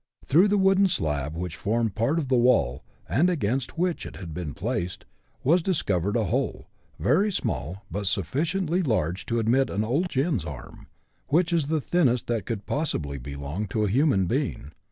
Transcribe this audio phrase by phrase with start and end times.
[0.25, 4.33] Through the wooden slab which formed part of the wall, and against which it had
[4.33, 5.05] been placed,
[5.43, 10.87] was discovered a hole, very small, but sufficiently large to admit an old" gin's" arm,
[11.27, 14.71] which is the thinnest that could possibly belong to a human being.